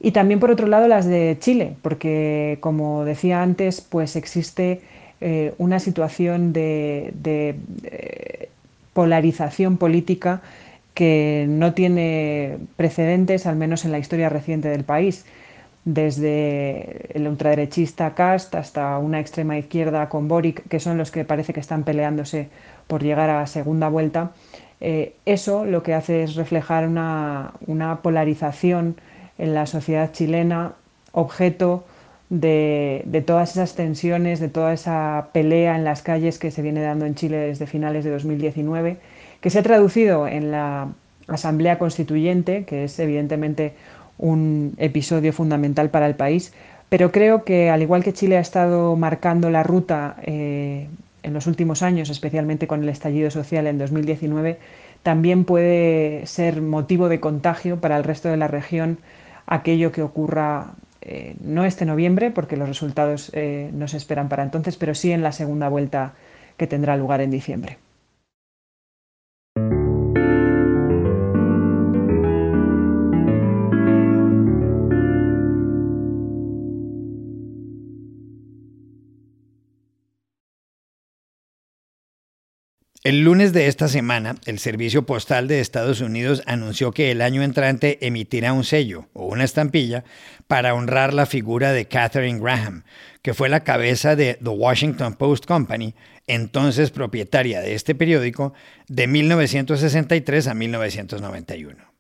Y 0.06 0.12
también, 0.12 0.40
por 0.40 0.52
otro 0.52 0.68
lado, 0.68 0.88
las 0.88 1.08
de 1.08 1.36
Chile, 1.40 1.78
porque, 1.82 2.60
como 2.60 3.06
decía 3.06 3.42
antes, 3.42 3.82
pues 3.82 4.16
existe 4.16 4.82
eh, 5.20 5.56
una 5.58 5.80
situación 5.80 6.54
de, 6.54 7.12
eh, 7.86 8.50
polarización 8.94 9.78
política 9.78 10.44
que 10.94 11.48
no 11.50 11.74
tiene 11.74 12.60
precedentes, 12.76 13.48
al 13.48 13.56
menos 13.56 13.84
en 13.84 13.92
la 13.92 13.98
historia 13.98 14.30
reciente 14.30 14.70
del 14.70 14.84
país. 14.84 15.26
Desde 15.86 17.18
el 17.18 17.28
ultraderechista 17.28 18.14
Cast 18.14 18.54
hasta 18.54 19.00
una 19.00 19.20
extrema 19.20 19.58
izquierda 19.58 20.08
con 20.08 20.28
Boric, 20.28 20.68
que 20.68 20.80
son 20.80 21.00
los 21.00 21.10
que 21.10 21.26
parece 21.26 21.52
que 21.52 21.62
están 21.62 21.84
peleándose 21.84 22.50
por 22.86 23.02
llegar 23.02 23.32
a 23.32 23.48
segunda 23.48 23.90
vuelta, 23.90 24.34
eh, 24.82 25.16
eso 25.26 25.66
lo 25.66 25.82
que 25.82 25.96
hace 25.96 26.22
es 26.22 26.36
reflejar 26.36 26.88
una, 26.88 27.54
polarización 28.04 28.98
en 29.38 29.54
la 29.54 29.66
sociedad 29.66 30.12
chilena, 30.12 30.74
objeto 31.12 31.84
de, 32.30 33.24
todas 33.26 33.52
esas 33.52 33.76
tensiones, 33.76 34.40
de 34.40 34.50
toda 34.50 34.74
esa 34.74 35.30
pelea 35.34 35.76
en 35.76 35.84
las 35.84 36.02
calles 36.02 36.40
que 36.40 36.52
se 36.52 36.62
viene 36.62 36.82
dando 36.82 37.06
en 37.06 37.16
Chile 37.16 37.38
desde 37.38 37.68
finales 37.68 38.04
de 38.04 38.12
2019, 38.12 38.98
que 39.42 39.50
se 39.50 39.60
ha 39.60 39.64
traducido 39.64 40.28
en 40.28 40.52
la 40.52 40.90
Asamblea 41.28 41.78
Constituyente, 41.78 42.66
que 42.66 42.86
es 42.86 42.98
evidentemente 43.00 43.74
un 44.18 44.74
episodio 44.78 45.34
fundamental 45.34 45.90
para 45.90 46.08
el 46.08 46.16
país, 46.16 46.54
pero 46.90 47.12
creo 47.12 47.44
que 47.44 47.70
al 47.70 47.82
igual 47.82 48.04
que 48.04 48.14
Chile 48.14 48.38
ha 48.38 48.42
estado 48.42 48.96
marcando 48.96 49.50
la 49.50 49.64
ruta 49.64 50.16
eh, 50.24 50.88
en 51.24 51.34
los 51.34 51.48
últimos 51.48 51.82
años, 51.82 52.10
especialmente 52.10 52.68
con 52.68 52.84
el 52.84 52.90
estallido 52.90 53.32
social 53.32 53.68
en 53.68 53.78
2019, 53.78 54.58
también 55.04 55.44
puede 55.44 56.26
ser 56.26 56.62
motivo 56.62 57.10
de 57.10 57.20
contagio 57.20 57.80
para 57.80 57.98
el 57.98 58.04
resto 58.04 58.30
de 58.30 58.38
la 58.38 58.48
región 58.48 59.00
aquello 59.48 59.92
que 59.92 60.02
ocurra 60.02 60.74
eh, 61.02 61.36
no 61.42 61.66
este 61.66 61.86
noviembre, 61.86 62.32
porque 62.32 62.58
los 62.58 62.68
resultados 62.68 63.32
eh, 63.34 63.70
no 63.74 63.88
se 63.88 63.98
esperan 63.98 64.30
para 64.30 64.44
entonces, 64.44 64.76
pero 64.76 64.96
sí 64.96 65.12
en 65.12 65.22
la 65.22 65.32
segunda 65.32 65.70
vuelta 65.70 66.14
que 66.58 66.68
tendrá 66.68 66.98
lugar 66.98 67.22
en 67.22 67.32
diciembre. 67.32 67.78
El 83.06 83.20
lunes 83.20 83.54
de 83.54 83.68
esta 83.68 83.88
semana, 83.88 84.34
el 84.48 84.58
Servicio 84.58 85.06
Postal 85.06 85.48
de 85.48 85.60
Estados 85.60 86.02
Unidos 86.02 86.42
anunció 86.48 86.92
que 86.92 87.12
el 87.12 87.22
año 87.22 87.44
entrante 87.44 88.00
emitirá 88.02 88.52
un 88.52 88.64
sello 88.64 89.10
o 89.14 89.28
una 89.28 89.44
estampilla 89.44 90.04
para 90.48 90.74
honrar 90.74 91.14
la 91.14 91.28
figura 91.28 91.72
de 91.72 91.88
Catherine 91.88 92.40
Graham, 92.40 92.84
que 93.22 93.36
fue 93.36 93.48
la 93.48 93.64
cabeza 93.64 94.16
de 94.16 94.40
The 94.44 94.50
Washington 94.50 95.14
Post 95.14 95.46
Company, 95.46 95.94
entonces 96.26 96.90
propietaria 96.90 97.62
de 97.62 97.76
este 97.76 97.94
periódico, 97.94 98.56
de 98.88 99.06
1963 99.06 100.48
a 100.48 100.56
1991. 100.56 101.95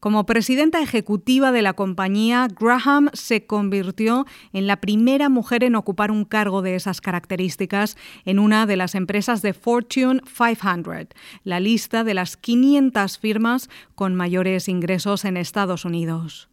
Como 0.00 0.24
presidenta 0.24 0.80
ejecutiva 0.80 1.52
de 1.52 1.60
la 1.60 1.74
compañía, 1.74 2.48
Graham 2.58 3.10
se 3.12 3.44
convirtió 3.44 4.24
en 4.54 4.66
la 4.66 4.80
primera 4.80 5.28
mujer 5.28 5.62
en 5.62 5.74
ocupar 5.74 6.10
un 6.10 6.24
cargo 6.24 6.62
de 6.62 6.74
esas 6.74 7.02
características 7.02 7.98
en 8.24 8.38
una 8.38 8.64
de 8.64 8.78
las 8.78 8.94
empresas 8.94 9.42
de 9.42 9.52
Fortune 9.52 10.22
500, 10.22 11.08
la 11.44 11.60
lista 11.60 12.02
de 12.02 12.14
las 12.14 12.38
500 12.38 13.18
firmas 13.18 13.68
con 13.94 14.14
mayores 14.14 14.70
ingresos 14.70 15.26
en 15.26 15.36
Estados 15.36 15.84
Unidos. 15.84 16.48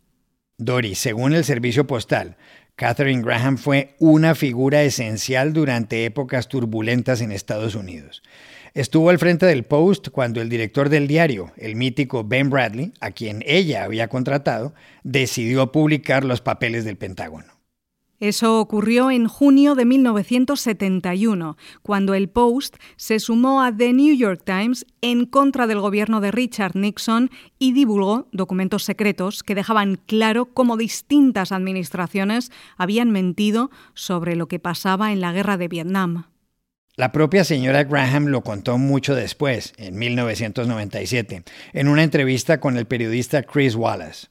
Dory, 0.58 0.96
según 0.96 1.32
el 1.32 1.46
servicio 1.46 1.88
postal, 1.88 2.36
Catherine 2.76 3.24
Graham 3.24 3.58
fue 3.58 3.96
una 3.98 4.36
figura 4.36 4.84
esencial 4.84 5.54
durante 5.54 6.04
épocas 6.04 6.50
turbulentas 6.50 7.22
en 7.22 7.32
Estados 7.32 7.76
Unidos. 7.76 8.24
Estuvo 8.78 9.10
al 9.10 9.18
frente 9.18 9.48
del 9.48 9.64
Post 9.64 10.10
cuando 10.10 10.40
el 10.40 10.50
director 10.50 10.90
del 10.90 11.08
diario, 11.08 11.52
el 11.58 11.76
mítico 11.76 12.24
Ben 12.24 12.52
Bradley, 12.52 12.94
a 13.02 13.10
quien 13.10 13.44
ella 13.48 13.84
había 13.84 14.08
contratado, 14.08 14.76
decidió 15.02 15.72
publicar 15.72 16.24
los 16.24 16.42
papeles 16.42 16.86
del 16.86 16.96
Pentágono. 16.96 17.48
Eso 18.20 18.60
ocurrió 18.60 19.10
en 19.10 19.28
junio 19.28 19.74
de 19.74 19.86
1971, 19.86 21.58
cuando 21.82 22.14
el 22.14 22.30
Post 22.30 22.76
se 22.98 23.20
sumó 23.20 23.64
a 23.64 23.76
The 23.76 23.94
New 23.94 24.16
York 24.16 24.44
Times 24.46 24.86
en 25.02 25.26
contra 25.26 25.66
del 25.66 25.80
gobierno 25.80 26.22
de 26.22 26.30
Richard 26.30 26.76
Nixon 26.76 27.32
y 27.58 27.72
divulgó 27.72 28.28
documentos 28.32 28.84
secretos 28.84 29.42
que 29.42 29.56
dejaban 29.56 30.00
claro 30.06 30.54
cómo 30.54 30.78
distintas 30.78 31.52
administraciones 31.52 32.52
habían 32.78 33.10
mentido 33.10 33.72
sobre 33.96 34.36
lo 34.36 34.48
que 34.48 34.60
pasaba 34.60 35.12
en 35.12 35.22
la 35.22 35.32
guerra 35.32 35.58
de 35.58 35.68
Vietnam. 35.68 36.26
La 37.00 37.12
propia 37.12 37.44
señora 37.44 37.84
Graham 37.84 38.26
lo 38.26 38.42
contó 38.42 38.80
mucho 38.80 39.14
después, 39.14 39.74
en 39.78 40.00
1997, 40.00 41.44
en 41.74 41.88
una 41.90 42.02
entrevista 42.02 42.60
con 42.60 42.76
el 42.76 42.88
periodista 42.88 43.44
Chris 43.44 43.76
Wallace. 43.76 44.30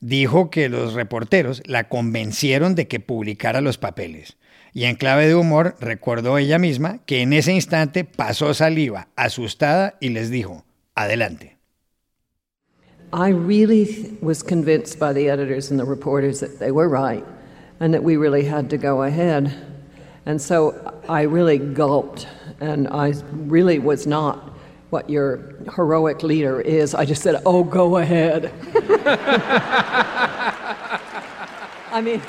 Dijo 0.00 0.48
que 0.48 0.70
los 0.70 0.94
reporteros 0.94 1.62
la 1.66 1.90
convencieron 1.90 2.74
de 2.74 2.88
que 2.88 2.98
publicara 2.98 3.60
los 3.60 3.76
papeles. 3.76 4.38
Y 4.72 4.84
en 4.84 4.96
clave 4.96 5.26
de 5.26 5.34
humor 5.34 5.76
recordó 5.80 6.38
ella 6.38 6.58
misma 6.58 7.04
que 7.04 7.20
en 7.20 7.34
ese 7.34 7.52
instante 7.52 8.04
pasó 8.04 8.54
saliva, 8.54 9.08
asustada, 9.14 9.98
y 10.00 10.08
les 10.08 10.30
dijo, 10.30 10.64
adelante. 10.94 11.58
I 13.12 13.32
really 13.32 14.16
was 14.22 14.42
convinced 14.42 14.98
by 14.98 15.12
the 15.12 15.28
editors 15.28 15.70
and 15.70 15.78
the 15.78 15.86
reporters 15.86 16.40
that 16.40 16.58
they 16.58 16.70
were 16.70 16.88
right 16.88 17.24
and 17.80 17.92
that 17.92 18.02
we 18.02 18.16
really 18.16 18.48
had 18.48 18.70
to 18.70 18.78
go 18.78 19.02
ahead. 19.02 19.52
And 20.26 20.40
so 20.40 20.74
I 21.08 21.22
really 21.22 21.58
gulped, 21.58 22.26
and 22.60 22.88
I 22.88 23.14
really 23.32 23.78
was 23.78 24.06
not 24.06 24.52
what 24.90 25.08
your 25.08 25.54
heroic 25.76 26.22
leader 26.22 26.60
is. 26.60 26.94
I 26.94 27.04
just 27.04 27.22
said, 27.22 27.40
oh, 27.44 27.64
go 27.64 27.96
ahead. 27.98 28.52
I 31.90 32.00
mean, 32.02 32.20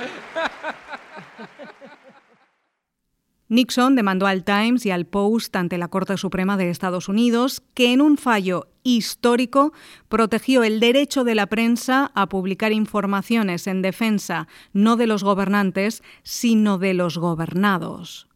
Nixon 3.52 3.96
demandó 3.96 4.28
al 4.28 4.44
Times 4.44 4.86
y 4.86 4.92
al 4.92 5.06
Post 5.06 5.56
ante 5.56 5.78
la 5.80 5.88
Corte 5.88 6.18
Suprema 6.18 6.56
de 6.56 6.70
Estados 6.70 7.10
Unidos 7.10 7.64
que 7.74 7.92
en 7.92 8.00
un 8.00 8.18
fallo 8.18 8.68
histórico 8.84 9.74
protegió 10.08 10.64
el 10.64 10.80
derecho 10.80 11.24
de 11.24 11.36
la 11.36 11.48
prensa 11.48 12.12
a 12.16 12.30
publicar 12.30 12.72
informaciones 12.72 13.68
en 13.68 13.82
defensa 13.82 14.48
no 14.74 14.96
de 14.96 15.08
los 15.08 15.24
gobernantes, 15.24 16.04
sino 16.24 16.78
de 16.78 16.94
los 16.94 17.18
gobernados. 17.18 18.28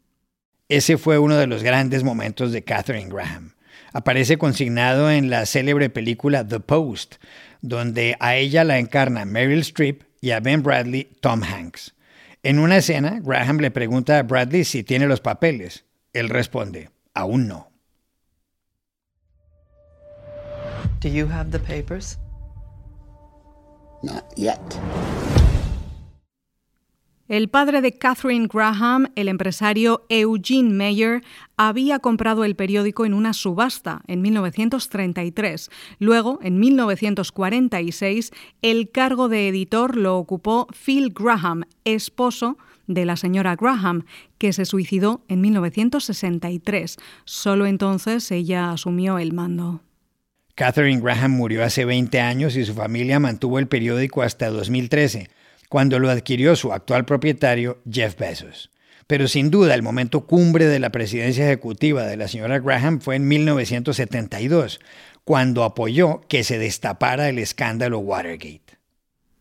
Ese 0.70 0.98
fue 0.98 1.20
uno 1.20 1.36
de 1.36 1.48
los 1.48 1.64
grandes 1.64 2.04
momentos 2.04 2.52
de 2.52 2.64
Catherine 2.64 3.10
Graham. 3.10 3.54
Aparece 3.92 4.38
consignado 4.38 5.12
en 5.12 5.30
la 5.30 5.46
célebre 5.46 5.90
película 5.90 6.48
The 6.48 6.60
Post, 6.60 7.16
donde 7.62 8.16
a 8.20 8.36
ella 8.36 8.64
la 8.64 8.80
encarna 8.80 9.26
Meryl 9.26 9.60
Streep 9.60 10.04
y 10.20 10.32
a 10.32 10.40
Ben 10.40 10.64
Bradley 10.64 11.10
Tom 11.22 11.44
Hanks. 11.44 11.94
En 12.44 12.60
una 12.60 12.78
escena, 12.78 13.20
Graham 13.22 13.60
le 13.60 13.72
pregunta 13.72 14.20
a 14.20 14.24
Bradley 14.24 14.64
si 14.64 14.84
tiene 14.84 15.08
los 15.08 15.22
papeles. 15.22 15.86
Él 16.12 16.30
responde, 16.30 16.90
aún 17.14 17.48
no. 17.48 17.73
Do 21.04 21.10
you 21.10 21.28
have 21.28 21.52
the 21.52 21.60
papers? 21.60 22.18
Not 24.04 24.24
yet. 24.38 24.62
El 27.28 27.50
padre 27.50 27.82
de 27.82 27.92
Catherine 27.92 28.48
Graham, 28.48 29.12
el 29.18 29.28
empresario 29.28 30.06
Eugene 30.08 30.70
Meyer, 30.70 31.22
había 31.58 32.00
comprado 32.00 32.46
el 32.46 32.56
periódico 32.56 33.06
en 33.06 33.14
una 33.14 33.34
subasta 33.34 34.02
en 34.08 34.22
1933. 34.22 35.70
Luego, 36.00 36.40
en 36.42 36.60
1946, 36.62 38.32
el 38.62 38.90
cargo 38.90 39.28
de 39.28 39.50
editor 39.50 39.98
lo 39.98 40.18
ocupó 40.18 40.68
Phil 40.86 41.12
Graham, 41.14 41.64
esposo 41.84 42.58
de 42.88 43.04
la 43.04 43.18
señora 43.18 43.58
Graham, 43.58 44.06
que 44.38 44.54
se 44.54 44.64
suicidó 44.64 45.26
en 45.28 45.42
1963. 45.42 46.96
Solo 47.26 47.66
entonces 47.66 48.32
ella 48.32 48.72
asumió 48.72 49.18
el 49.18 49.34
mando. 49.34 49.82
Catherine 50.56 51.02
Graham 51.02 51.32
murió 51.32 51.64
hace 51.64 51.84
20 51.84 52.20
años 52.20 52.56
y 52.56 52.66
su 52.66 52.76
familia 52.76 53.20
mantuvo 53.20 53.58
el 53.58 53.68
periódico 53.68 54.22
hasta 54.22 54.50
2013 54.50 55.30
cuando 55.68 55.98
lo 55.98 56.12
adquirió 56.12 56.56
su 56.56 56.72
actual 56.72 57.06
propietario, 57.06 57.82
Jeff 57.92 58.16
Bezos. 58.16 58.70
Pero 59.08 59.28
sin 59.28 59.50
duda 59.50 59.74
el 59.74 59.82
momento 59.82 60.28
cumbre 60.28 60.68
de 60.68 60.78
la 60.78 60.92
presidencia 60.92 61.46
ejecutiva 61.46 62.04
de 62.04 62.18
la 62.18 62.28
señora 62.28 62.60
Graham 62.60 63.02
fue 63.02 63.16
en 63.16 63.28
1972, 63.28 64.80
cuando 65.24 65.64
apoyó 65.64 66.22
que 66.28 66.44
se 66.44 66.60
destapara 66.60 67.30
el 67.30 67.40
escándalo 67.40 67.98
Watergate. 67.98 68.63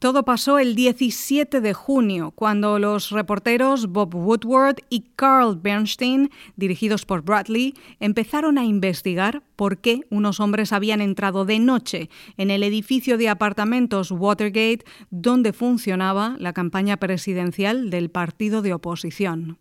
Todo 0.03 0.25
pasó 0.25 0.59
el 0.59 0.75
17 0.75 1.61
de 1.61 1.75
junio, 1.75 2.33
cuando 2.33 2.81
los 2.81 3.13
reporteros 3.13 3.87
Bob 3.87 4.17
Woodward 4.17 4.79
y 4.91 5.05
Carl 5.15 5.55
Bernstein, 5.55 6.29
dirigidos 6.57 7.07
por 7.07 7.23
Bradley, 7.23 7.75
empezaron 8.01 8.59
a 8.59 8.65
investigar 8.65 9.45
por 9.55 9.79
qué 9.79 10.01
unos 10.11 10.41
hombres 10.41 10.73
habían 10.73 11.01
entrado 11.03 11.45
de 11.45 11.61
noche 11.61 12.11
en 12.37 12.51
el 12.51 12.65
edificio 12.65 13.17
de 13.17 13.29
apartamentos 13.29 14.11
Watergate 14.11 14.85
donde 15.11 15.53
funcionaba 15.53 16.35
la 16.41 16.53
campaña 16.53 16.97
presidencial 16.97 17.89
del 17.89 18.11
partido 18.11 18.61
de 18.61 18.75
oposición. 18.75 19.61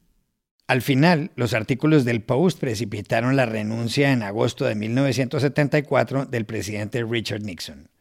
Al 0.66 0.82
final, 0.82 1.30
los 1.36 1.54
artículos 1.54 2.04
del 2.04 2.24
Post 2.24 2.60
precipitaron 2.60 3.36
la 3.36 3.46
renuncia 3.46 4.12
en 4.12 4.24
agosto 4.24 4.66
de 4.66 4.74
1974 4.74 6.26
del 6.26 6.46
presidente 6.46 7.04
Richard 7.04 7.44
Nixon. 7.44 7.92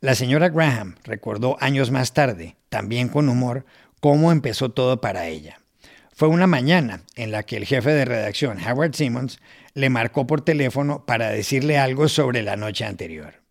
La 0.00 0.14
señora 0.14 0.48
Graham 0.48 0.96
recordó 1.04 1.56
años 1.60 1.90
más 1.90 2.12
tarde, 2.12 2.56
también 2.68 3.08
con 3.08 3.28
humor, 3.28 3.64
cómo 4.00 4.32
empezó 4.32 4.70
todo 4.70 5.00
para 5.00 5.26
ella. 5.26 5.60
Fue 6.12 6.28
una 6.28 6.46
mañana 6.46 7.02
en 7.16 7.30
la 7.30 7.42
que 7.42 7.56
el 7.56 7.64
jefe 7.64 7.90
de 7.90 8.04
redacción, 8.04 8.58
Howard 8.64 8.94
Simmons, 8.94 9.40
le 9.74 9.90
marcó 9.90 10.26
por 10.26 10.42
teléfono 10.42 11.04
para 11.04 11.30
decirle 11.30 11.78
algo 11.78 12.08
sobre 12.08 12.42
la 12.42 12.56
noche 12.56 12.84
anterior. 12.84 13.43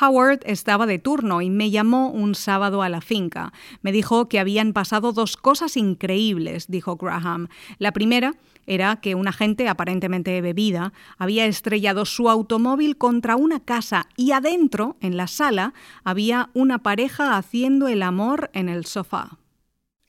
Howard 0.00 0.40
estaba 0.44 0.86
de 0.86 0.98
turno 0.98 1.42
y 1.42 1.50
me 1.50 1.70
llamó 1.70 2.10
un 2.10 2.34
sábado 2.34 2.82
a 2.82 2.88
la 2.88 3.00
finca. 3.00 3.52
Me 3.82 3.92
dijo 3.92 4.28
que 4.28 4.38
habían 4.38 4.72
pasado 4.72 5.12
dos 5.12 5.36
cosas 5.36 5.76
increíbles, 5.76 6.66
dijo 6.68 6.96
Graham. 6.96 7.48
La 7.78 7.92
primera 7.92 8.34
era 8.66 8.96
que 8.96 9.14
un 9.14 9.28
agente 9.28 9.68
aparentemente 9.68 10.40
bebida 10.40 10.92
había 11.18 11.46
estrellado 11.46 12.04
su 12.04 12.28
automóvil 12.28 12.96
contra 12.96 13.36
una 13.36 13.60
casa 13.60 14.08
y 14.16 14.32
adentro, 14.32 14.96
en 15.00 15.16
la 15.16 15.26
sala, 15.26 15.74
había 16.04 16.50
una 16.54 16.82
pareja 16.82 17.36
haciendo 17.36 17.88
el 17.88 18.02
amor 18.02 18.50
en 18.52 18.68
el 18.68 18.86
sofá. 18.86 19.38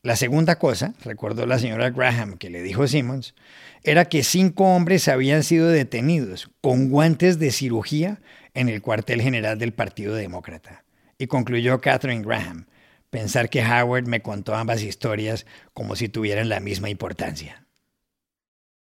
La 0.05 0.17
segunda 0.17 0.59
cosa, 0.59 0.93
recordó 1.05 1.45
la 1.45 1.59
señora 1.59 1.89
Graham 1.89 2.37
que 2.37 2.49
le 2.49 2.61
dijo 2.61 2.87
Simmons, 2.87 3.35
era 3.83 4.05
que 4.05 4.23
cinco 4.23 4.65
hombres 4.75 5.07
habían 5.07 5.43
sido 5.43 5.69
detenidos 5.69 6.49
con 6.59 6.89
guantes 6.89 7.39
de 7.39 7.51
cirugía 7.51 8.19
en 8.53 8.69
el 8.69 8.81
cuartel 8.81 9.21
general 9.21 9.57
del 9.57 9.73
Partido 9.73 10.15
Demócrata. 10.15 10.83
Y 11.17 11.27
concluyó 11.27 11.79
Catherine 11.81 12.23
Graham, 12.23 12.65
pensar 13.09 13.49
que 13.49 13.63
Howard 13.63 14.07
me 14.07 14.21
contó 14.21 14.55
ambas 14.55 14.81
historias 14.81 15.45
como 15.73 15.95
si 15.95 16.09
tuvieran 16.09 16.49
la 16.49 16.59
misma 16.59 16.89
importancia. 16.89 17.63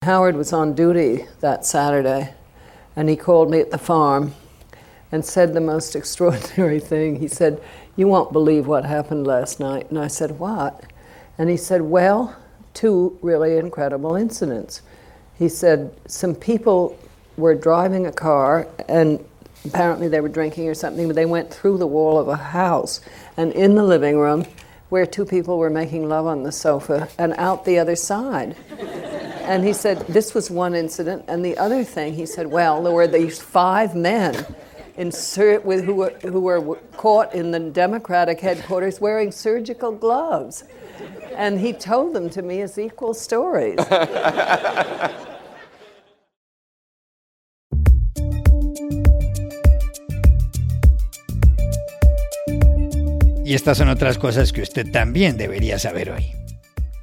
Howard 0.03 0.35
was 0.35 0.53
on 0.53 0.75
duty 0.75 1.25
that 1.41 1.65
Saturday, 1.65 2.33
and 2.95 3.09
he 3.09 3.15
called 3.15 3.49
me 3.49 3.59
at 3.59 3.71
the 3.71 3.77
farm 3.77 4.33
and 5.11 5.23
said 5.23 5.53
the 5.53 5.61
most 5.61 5.95
extraordinary 5.99 6.79
thing. 6.79 7.15
He 7.19 7.27
said, 7.27 7.61
You 7.95 8.07
won't 8.07 8.31
believe 8.31 8.67
what 8.67 8.85
happened 8.85 9.25
last 9.25 9.59
night. 9.59 9.89
And 9.89 9.99
I 9.99 10.07
said, 10.07 10.39
What? 10.39 10.83
And 11.37 11.49
he 11.49 11.57
said, 11.57 11.81
Well, 11.81 12.35
two 12.73 13.17
really 13.21 13.57
incredible 13.57 14.15
incidents. 14.15 14.81
He 15.37 15.49
said, 15.49 15.91
Some 16.07 16.35
people 16.35 16.97
were 17.37 17.55
driving 17.55 18.05
a 18.05 18.11
car 18.11 18.67
and 18.87 19.23
apparently 19.65 20.07
they 20.07 20.21
were 20.21 20.29
drinking 20.29 20.67
or 20.67 20.73
something, 20.73 21.07
but 21.07 21.15
they 21.15 21.25
went 21.25 21.53
through 21.53 21.77
the 21.77 21.87
wall 21.87 22.19
of 22.19 22.27
a 22.27 22.35
house 22.35 23.01
and 23.35 23.51
in 23.53 23.75
the 23.75 23.83
living 23.83 24.17
room 24.17 24.45
where 24.89 25.05
two 25.05 25.25
people 25.25 25.57
were 25.57 25.69
making 25.69 26.07
love 26.07 26.25
on 26.25 26.43
the 26.43 26.51
sofa 26.51 27.09
and 27.17 27.33
out 27.37 27.65
the 27.65 27.77
other 27.77 27.95
side. 27.95 28.55
and 29.47 29.65
he 29.65 29.73
said, 29.73 29.99
This 30.07 30.33
was 30.33 30.49
one 30.49 30.75
incident. 30.75 31.25
And 31.27 31.43
the 31.43 31.57
other 31.57 31.83
thing, 31.83 32.13
he 32.13 32.25
said, 32.25 32.47
Well, 32.47 32.83
there 32.83 32.93
were 32.93 33.07
these 33.07 33.41
five 33.41 33.95
men 33.95 34.45
in 34.97 35.11
sur- 35.11 35.59
with, 35.59 35.83
who, 35.83 35.93
were, 35.93 36.13
who 36.21 36.39
were 36.41 36.75
caught 36.97 37.33
in 37.33 37.51
the 37.51 37.59
Democratic 37.59 38.39
headquarters 38.39 38.99
wearing 38.99 39.31
surgical 39.31 39.91
gloves. 39.91 40.63
And 41.35 41.59
he 41.59 41.71
told 41.73 42.13
them 42.13 42.29
to 42.31 42.41
me 42.41 42.61
as 42.61 42.79
equal 42.79 43.13
stories. 43.13 43.77
Y 53.47 53.53
estas 53.53 53.77
son 53.77 53.87
otras 53.87 54.17
cosas 54.17 54.51
que 54.51 54.61
usted 54.61 54.91
también 54.91 55.37
debería 55.37 55.79
saber 55.79 56.11
hoy. 56.11 56.33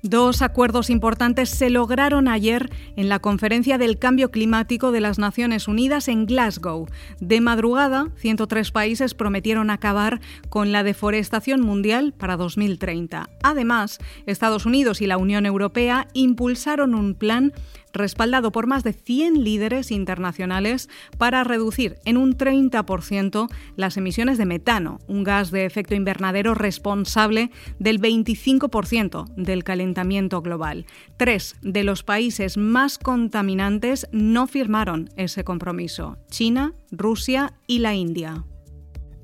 Dos 0.03 0.43
acuerdos 0.43 0.91
importantes 0.91 1.49
se 1.49 1.71
lograron 1.71 2.29
ayer 2.29 2.69
en 2.97 3.09
la 3.09 3.19
conferencia 3.19 3.79
del 3.79 3.99
cambio 3.99 4.31
climático 4.31 4.93
de 4.93 5.01
las 5.01 5.19
Naciones 5.19 5.69
Unidas 5.69 6.07
en 6.09 6.27
Glasgow. 6.27 6.87
De 7.19 7.41
madrugada, 7.41 8.09
103 8.17 8.73
países 8.73 9.15
prometieron 9.15 9.71
acabar 9.71 10.21
con 10.51 10.71
la 10.71 10.83
deforestación 10.83 11.63
mundial 11.63 12.13
para 12.13 12.37
2030. 12.37 13.31
Además, 13.43 13.97
Estados 14.27 14.67
Unidos 14.67 15.01
y 15.01 15.07
la 15.07 15.17
Unión 15.17 15.47
Europea 15.47 16.09
impulsaron 16.13 16.95
un 16.95 17.15
plan 17.15 17.55
respaldado 17.95 18.53
por 18.53 18.67
más 18.67 18.85
de 18.85 18.93
100 18.93 19.43
líderes 19.43 19.91
internacionales 19.91 20.89
para 21.17 21.45
reducir 21.45 21.97
en 22.05 22.17
un 22.17 22.37
30% 22.37 23.49
las 23.77 23.97
emisiones 23.97 24.37
de 24.37 24.45
metano, 24.45 24.99
un 25.07 25.25
gas 25.25 25.51
de 25.51 25.65
efecto 25.65 25.95
invernadero 25.95 26.55
responsable 26.55 27.51
del 27.79 28.01
25% 28.01 29.35
del 29.37 29.65
calentamiento 29.65 30.43
global. 30.43 30.87
Tres 31.17 31.57
de 31.63 31.85
los 31.85 32.03
países 32.03 32.57
más 32.57 32.99
contaminantes 32.99 34.09
no 34.13 34.47
firmaron 34.47 35.09
ese 35.17 35.45
compromiso, 35.45 36.19
China, 36.29 36.75
Rusia 36.91 37.55
y 37.67 37.79
la 37.79 37.95
India. 37.95 38.45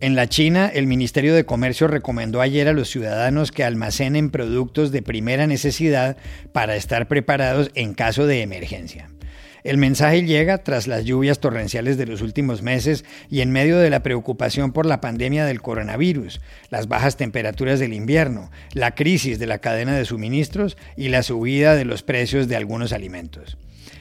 En 0.02 0.16
la 0.16 0.30
China, 0.30 0.70
el 0.72 0.86
Ministerio 0.86 1.34
de 1.34 1.44
Comercio 1.44 1.86
recomendó 1.86 2.40
ayer 2.40 2.68
a 2.68 2.72
los 2.72 2.88
ciudadanos 2.88 3.52
que 3.52 3.64
almacenen 3.64 4.30
productos 4.30 4.92
de 4.92 5.02
primera 5.02 5.46
necesidad 5.46 6.16
para 6.52 6.74
estar 6.74 7.06
preparados 7.06 7.70
en 7.74 7.92
caso 7.92 8.26
de 8.26 8.40
emergencia. 8.40 9.10
El 9.62 9.76
mensaje 9.76 10.24
llega 10.24 10.56
tras 10.64 10.86
las 10.86 11.04
lluvias 11.04 11.38
torrenciales 11.38 11.98
de 11.98 12.06
los 12.06 12.22
últimos 12.22 12.62
meses 12.62 13.04
y 13.28 13.42
en 13.42 13.50
medio 13.50 13.76
de 13.76 13.90
la 13.90 14.02
preocupación 14.02 14.72
por 14.72 14.86
la 14.86 15.02
pandemia 15.02 15.44
del 15.44 15.60
coronavirus, 15.60 16.40
las 16.70 16.88
bajas 16.88 17.18
temperaturas 17.18 17.78
del 17.78 17.92
invierno, 17.92 18.50
la 18.72 18.94
crisis 18.94 19.38
de 19.38 19.48
la 19.48 19.58
cadena 19.58 19.94
de 19.94 20.06
suministros 20.06 20.78
y 20.96 21.10
la 21.10 21.22
subida 21.22 21.74
de 21.74 21.84
los 21.84 22.02
precios 22.02 22.48
de 22.48 22.56
algunos 22.56 22.94
alimentos. 22.94 23.58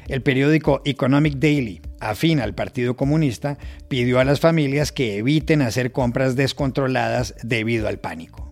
El 0.09 0.23
periódico 0.23 0.81
Economic 0.85 1.35
Daily, 1.35 1.81
afín 1.99 2.39
al 2.39 2.55
Partido 2.55 2.95
Comunista, 2.95 3.59
pidió 3.89 4.19
a 4.19 4.25
las 4.25 4.39
familias 4.39 4.91
que 4.91 5.17
eviten 5.17 5.61
hacer 5.61 5.91
compras 5.91 6.35
descontroladas 6.35 7.35
debido 7.43 7.87
al 7.87 7.99
pánico. 7.99 8.48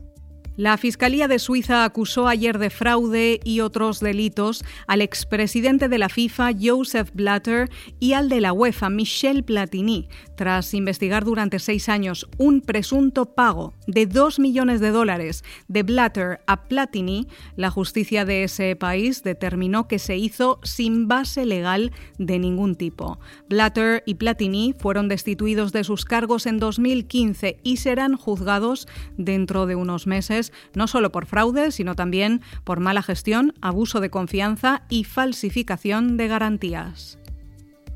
La 0.57 0.75
Fiscalía 0.77 1.27
de 1.27 1.37
Suiza 1.37 1.85
acusó 1.85 2.27
ayer 2.27 2.57
de 2.57 2.71
fraude 2.71 3.39
y 3.43 3.59
otros 3.59 3.99
delitos 3.99 4.65
al 4.87 5.03
expresidente 5.03 5.87
de 5.87 5.99
la 5.99 6.09
FIFA, 6.09 6.49
Joseph 6.59 7.11
Blatter, 7.13 7.69
y 7.99 8.13
al 8.13 8.27
de 8.27 8.41
la 8.41 8.53
UEFA, 8.53 8.89
Michel 8.89 9.43
Platini, 9.43 10.09
tras 10.35 10.73
investigar 10.73 11.25
durante 11.25 11.59
seis 11.59 11.89
años 11.89 12.27
un 12.39 12.61
presunto 12.61 13.35
pago 13.35 13.75
de 13.85 14.07
dos 14.07 14.39
millones 14.39 14.79
de 14.79 14.89
dólares 14.89 15.43
de 15.67 15.83
Blatter 15.83 16.39
a 16.47 16.63
Platini. 16.63 17.27
La 17.55 17.69
justicia 17.69 18.25
de 18.25 18.43
ese 18.43 18.75
país 18.75 19.21
determinó 19.21 19.87
que 19.87 19.99
se 19.99 20.17
hizo 20.17 20.59
sin 20.63 21.07
base 21.07 21.45
legal 21.45 21.91
de 22.17 22.39
ningún 22.39 22.73
tipo. 22.73 23.19
Blatter 23.47 24.01
y 24.07 24.15
Platini 24.15 24.73
fueron 24.79 25.07
destituidos 25.07 25.71
de 25.71 25.83
sus 25.83 26.03
cargos 26.03 26.47
en 26.47 26.57
2015 26.57 27.59
y 27.61 27.77
serán 27.77 28.15
juzgados 28.15 28.87
dentro 29.17 29.67
de 29.67 29.75
unos 29.75 30.07
meses 30.07 30.46
no 30.73 30.87
solo 30.87 31.11
por 31.11 31.25
fraude, 31.25 31.71
sino 31.71 31.95
también 31.95 32.41
por 32.63 32.79
mala 32.79 33.03
gestión, 33.03 33.53
abuso 33.61 33.99
de 33.99 34.09
confianza 34.09 34.83
y 34.89 35.03
falsificación 35.03 36.17
de 36.17 36.27
garantías. 36.27 37.17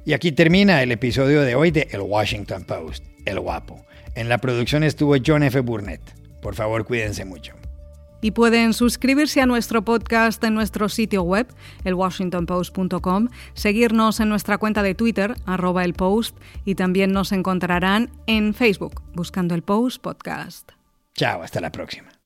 Y 0.06 0.14
aquí 0.14 0.32
termina 0.32 0.82
el 0.82 0.92
episodio 0.92 1.42
de 1.42 1.56
hoy 1.56 1.72
de 1.72 1.88
El 1.92 2.02
Washington 2.02 2.64
Post, 2.64 3.06
El 3.26 3.40
Guapo. 3.40 3.86
En 4.16 4.30
la 4.30 4.40
producción 4.40 4.84
estuvo 4.84 5.16
John 5.24 5.44
F. 5.44 5.60
Burnett. 5.62 6.02
Por 6.42 6.56
favor, 6.56 6.86
cuídense 6.86 7.24
mucho. 7.24 7.54
Y 8.22 8.32
pueden 8.32 8.74
suscribirse 8.74 9.42
a 9.42 9.46
nuestro 9.46 9.84
podcast 9.84 10.44
en 10.44 10.54
nuestro 10.54 10.90
sitio 10.90 11.24
web, 11.24 11.48
elwashingtonpost.com, 11.86 13.30
seguirnos 13.54 14.20
en 14.20 14.30
nuestra 14.30 14.58
cuenta 14.60 14.84
de 14.84 14.94
Twitter, 14.94 15.34
arroba 15.46 15.84
el 15.84 15.94
post, 15.94 16.38
y 16.64 16.76
también 16.76 17.12
nos 17.12 17.32
encontrarán 17.32 18.12
en 18.28 18.54
Facebook, 18.54 19.02
buscando 19.14 19.56
el 19.56 19.64
Post 19.64 20.02
Podcast. 20.02 20.72
Chao, 21.16 21.42
hasta 21.42 21.62
la 21.62 21.72
próxima. 21.72 22.21